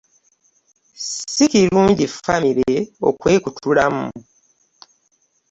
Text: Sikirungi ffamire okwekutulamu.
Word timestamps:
Sikirungi 1.33 2.05
ffamire 2.13 2.77
okwekutulamu. 3.09 4.07